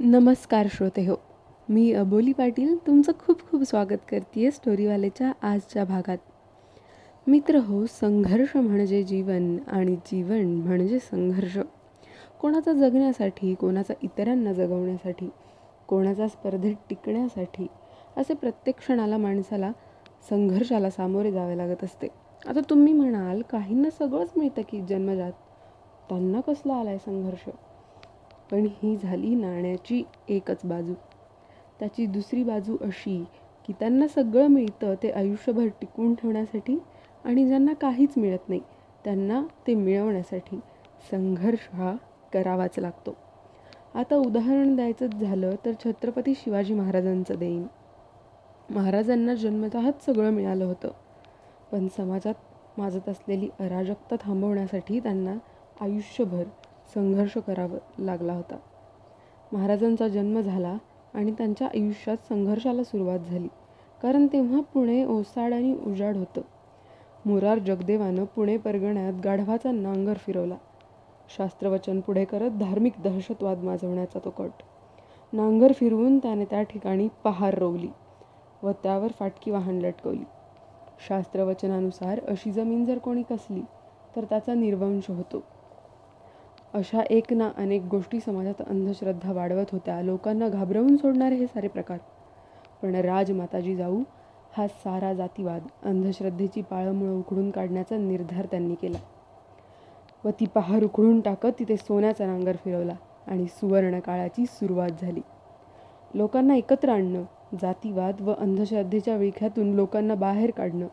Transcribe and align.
नमस्कार 0.00 0.66
श्रोते 0.70 1.04
हो 1.06 1.14
मी 1.70 1.92
अबोली 1.92 2.32
पाटील 2.32 2.76
तुमचं 2.86 3.12
खूप 3.18 3.50
खूप 3.50 3.62
स्वागत 3.62 3.96
करते 4.10 4.40
आहे 4.40 4.50
स्टोरीवालेच्या 4.50 5.32
आजच्या 5.42 5.84
भागात. 5.84 6.18
मित्र 7.26 7.56
हो 7.56 7.86
संघर्ष 7.86 8.56
म्हणजे 8.56 9.02
जीवन 9.02 9.58
आणि 9.66 9.96
जीवन 9.96 10.44
म्हणजे 10.44 10.98
संघर्ष. 10.98 11.58
कोणाचा 12.40 12.72
जगण्यासाठी 12.72 13.54
कोणाचा 13.54 13.94
इतरांना 14.02 14.52
जगवण्यासाठी 14.52 15.28
कोणाचा 15.88 16.28
स्पर्धेत 16.28 16.74
टिकण्यासाठी 16.88 17.66
असे 18.16 18.34
प्रत्येक 18.34 18.78
क्षणाला 18.78 19.16
माणसाला 19.16 19.72
संघर्षाला 20.30 20.90
सामोरे 20.90 21.32
जावे 21.32 21.56
लागत 21.56 21.84
असते. 21.84 22.08
आता 22.48 22.60
तुम्ही 22.70 22.92
म्हणाल 22.92 23.42
काहींना 23.42 23.90
सगळंच 23.90 24.30
मिळतं 24.36 24.62
की 24.70 24.80
जन्मजात. 24.80 25.32
त्यांना 26.08 26.40
कसला 26.40 26.74
आहे 26.74 26.98
संघर्ष? 26.98 27.48
पण 28.50 28.66
ही 28.82 28.96
झाली 28.96 29.34
नाण्याची 29.34 30.02
एकच 30.28 30.60
बाजू. 30.64 30.94
त्याची 31.80 32.06
दुसरी 32.06 32.42
बाजू 32.42 32.76
अशी 32.80 33.22
की 33.68 33.72
त्यांना 33.72 34.06
सगळं 34.08 34.46
मिळतं 34.46 34.94
ते 35.02 35.10
आयुष्यभर 35.10 35.66
टिकवून 35.80 36.14
ठेवण्यासाठी 36.14 36.78
आणि 37.24 37.46
ज्यांना 37.46 37.72
काहीच 37.74 38.16
मिळत 38.16 38.48
नाही 38.48 38.60
त्यांना 39.04 39.42
ते 39.66 39.74
मिळवण्यासाठी 39.74 40.58
संघर्ष 41.10 41.68
हा 41.72 41.94
करावाच 42.32 42.78
लागतो. 42.78 43.14
आता 43.94 44.16
उदाहरण 44.16 44.74
द्यायचंच 44.76 45.20
झालं 45.20 45.54
तर 45.64 45.72
छत्रपती 45.84 46.34
शिवाजी 46.34 46.74
महाराजांचं 46.74 47.38
देईन. 47.38 47.66
महाराजांना 48.68 49.34
जन्मतःच 49.34 50.04
सगळं 50.04 50.30
मिळालं 50.30 50.64
होतं 50.64 50.90
पण 51.72 51.86
समाजात 51.96 52.78
माजत 52.78 53.08
असलेली 53.08 53.48
अराजकता 53.60 54.16
थांबवण्यासाठी 54.20 55.00
त्यांना 55.00 55.34
आयुष्यभर 55.80 56.42
संघर्ष 56.94 57.38
करावा 57.38 57.78
लागला 57.98 58.32
होता. 58.32 58.56
महाराजांचा 59.52 60.08
जन्म 60.08 60.40
झाला 60.40 60.76
आणि 61.14 61.32
त्यांच्या 61.32 61.66
आयुष्यात 61.66 62.16
संघर्षाला 62.28 62.84
सुरुवात 62.84 63.18
झाली. 63.18 63.48
कारण 64.02 64.26
तेव्हा 64.26 64.60
पुणे 64.60 65.04
ओसाड 65.04 65.52
आणि 65.52 65.76
उजाड 65.86 66.16
होतं. 66.16 66.40
मुरार 67.24 67.58
जगदेवानं 67.58 68.24
पुणे 68.24 68.56
परगण्यात 68.56 69.12
गाढवाचा 69.24 69.70
नांगर 69.70 70.14
फिरवला. 70.14 70.56
शास्त्रवचन 71.38 72.00
पुढे 72.00 72.24
करत 72.24 72.50
धार्मिक 72.50 72.92
दहशतवाद 73.04 73.58
माजवण्याचा 73.58 74.18
तो 74.18 74.30
कट. 74.30 74.50
नांगर 75.32 75.72
फिरवून 75.72 76.18
त्याने 76.18 76.44
त्या 76.44 76.62
ठिकाणी 76.62 77.08
पहार 77.24 77.58
रोवली 77.58 77.88
व 78.62 78.70
त्यावर 78.70 79.08
फाटकी 79.18 79.50
वाहन 79.50 79.78
लटकवली. 79.78 80.24
शास्त्रवचनानुसार 81.08 82.20
अशी 82.28 82.52
जमीन 82.52 82.84
जर 82.84 82.98
कोणी 82.98 83.22
कसली 83.22 83.62
तर 84.16 84.24
त्याचा 84.24 84.54
निर्वंश 84.54 85.10
होतो. 85.10 85.42
अशा 86.74 87.02
एक 87.10 87.32
ना 87.32 87.52
अनेक 87.56 87.82
गोष्टी 87.82 88.20
समाजात 88.20 88.60
अंधश्रद्धा 88.60 89.32
वाढवत 89.32 89.66
होत्या. 89.72 90.02
लोकांना 90.02 90.48
घाबरवून 90.48 90.96
सोडणारे 90.96 91.34
हे 91.34 91.46
सारे 91.46 91.68
प्रकार. 91.68 91.98
पण 92.82 92.94
राजमाताजी 92.94 93.76
जाऊ 93.76 94.02
हा 94.56 94.66
सारा 94.68 95.12
जातीवाद 95.14 95.62
अंधश्रद्धेची 95.82 96.62
पाळंमुळं 96.62 97.18
उखडून 97.18 97.50
काढण्याचा 97.50 97.96
निर्धार 97.96 98.46
त्यांनी 98.46 98.74
केला. 98.74 98.98
व 100.24 100.30
ती 100.30 100.46
पहार 100.46 100.84
उखडून 100.84 101.20
टाकत 101.20 101.58
तिथे 101.58 101.76
सोन्याचा 101.76 102.26
नांगर 102.26 102.56
फिरवला 102.56 102.94
आणि 103.26 103.46
सुवर्णकाळाची 103.46 104.46
सुरुवात 104.46 104.90
झाली. 105.02 105.20
लोकांना 106.14 106.56
एकत्र 106.56 106.88
आणणं 106.88 107.22
जातीवाद 107.60 108.20
व 108.20 108.32
अंधश्रद्धेच्या 108.32 109.16
विळख्यातून 109.16 109.72
लोकांना 109.74 110.14
बाहेर 110.14 110.50
काढणं 110.50 110.86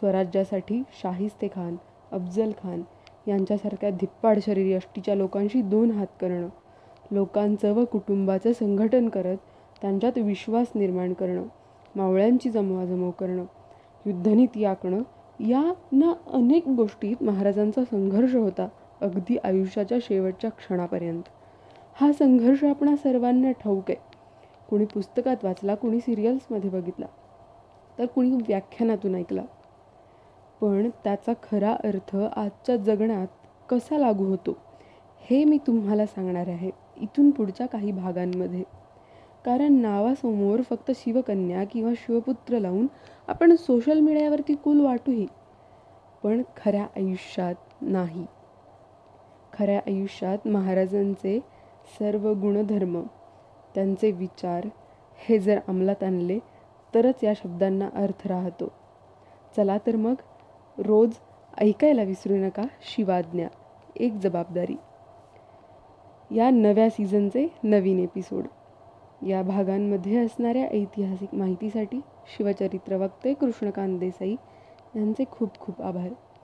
स्वराज्यासाठी 0.00 0.82
शाहिस्ते 1.02 1.48
खान 1.48 1.76
अफजल 2.12 2.50
खान 2.62 2.82
यांच्यासारख्या 3.26 3.90
धिप्पाड 3.90 4.38
शरीर 4.38 4.76
यष्टीच्या 4.76 5.14
लोकांशी 5.14 5.62
दोन 5.62 5.90
हात 5.90 6.06
करणं 6.20 6.48
लोकांचं 7.10 7.72
व 7.72 7.84
कुटुंबाचं 7.84 8.52
संघटन 8.52 9.08
करत 9.08 9.36
त्यांच्यात 9.82 10.18
विश्वास 10.18 10.72
निर्माण 10.74 11.12
करणं 11.12 11.44
मावळ्यांची 11.94 12.50
जमवाजमव 12.50 13.10
करणं 13.10 13.44
युद्धनीती 14.06 14.64
आखणं 14.64 15.02
या 15.40 15.62
ना 15.92 16.12
अनेक 16.32 16.68
गोष्टीत 16.68 17.22
महाराजांचा 17.22 17.84
संघर्ष 17.84 18.34
होता 18.34 18.68
अगदी 19.00 19.36
आयुष्याच्या 19.44 19.98
शेवटच्या 20.02 20.50
क्षणापर्यंत. 20.50 21.22
हा 21.94 22.12
संघर्ष 22.12 22.64
आपणा 22.64 22.94
सर्वांना 22.96 23.50
ठाऊक 23.52 23.90
आहे. 23.90 23.98
कुणी 24.68 24.84
पुस्तकात 24.84 25.44
वाचला 25.44 25.74
कुणी 25.74 26.00
सिरियल्समध्ये 26.00 26.70
बघितला 26.70 27.06
तर 27.98 28.06
कुणी 28.06 28.30
व्याख्यानातून 28.48 29.14
ऐकला. 29.14 29.42
पण 30.62 30.88
त्याचा 31.04 31.32
खरा 31.42 31.70
अर्थ 31.84 32.16
आजच्या 32.16 32.76
जगण्यात 32.76 33.26
कसा 33.68 33.98
लागू 33.98 34.24
होतो 34.24 34.56
हे 35.20 35.44
मी 35.44 35.58
तुम्हाला 35.66 36.06
सांगणार 36.06 36.48
आहे 36.48 36.70
इथून 36.96 37.30
पुढच्या 37.30 37.66
काही 37.66 37.92
भागांमध्ये. 37.92 38.62
कारण 39.44 39.72
नावासमोर 39.72 40.60
फक्त 40.70 40.90
शिवकन्या 40.94 41.64
किंवा 41.64 41.92
शिवपुत्र 41.96 42.58
लावून 42.58 42.86
आपण 43.28 43.54
सोशल 43.54 44.00
मीडियावरती 44.00 44.54
कुल 44.54 44.80
वाटूही 44.80 45.26
पण 46.22 46.42
खऱ्या 46.56 46.86
आयुष्यात 46.96 47.54
नाही. 47.82 48.26
खऱ्या 49.52 49.78
आयुष्यात 49.78 50.46
महाराजांचे 50.48 51.38
सर्व 52.00 52.32
गुणधर्म 52.32 53.02
त्यांचे 53.74 54.10
विचार 54.10 54.68
हे 55.18 55.38
जर 55.38 55.58
अंमलात 55.68 56.02
आणले 56.02 56.38
तरच 56.94 57.24
या 57.24 57.32
शब्दांना 57.36 57.88
अर्थ 57.94 58.26
राहतो. 58.26 58.72
चला 59.56 59.78
तर 59.86 59.96
मग 59.96 60.14
रोज 60.82 61.10
ऐकायला 61.58 62.02
विसरू 62.02 62.36
नका 62.36 62.62
शिवाज्ञा 62.82 63.48
एक 63.96 64.12
जबाबदारी. 64.12 64.76
या 66.30 66.50
नव्या 66.50 66.90
सीझनचे 66.90 67.46
नवीन 67.62 67.98
एपिसोड 67.98 68.46
या 69.26 69.42
भागांमध्ये 69.42 70.16
असणाऱ्या 70.16 70.64
ऐतिहासिक 70.64 71.34
माहितीसाठी 71.34 72.00
शिवचरित्र 72.36 72.96
वक्ते 72.96 73.34
कृष्णकांत 73.34 73.98
देसाई 73.98 74.36
यांचे 74.96 75.24
खूप 75.30 75.58
खूप 75.60 75.82
आभार. 75.82 76.08